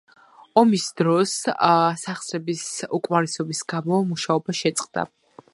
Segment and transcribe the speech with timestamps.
[0.61, 1.33] ომის დროს,
[2.05, 2.65] სახსრების
[3.01, 5.09] უკმარისობის გამო, მუშაობა შეწყდა.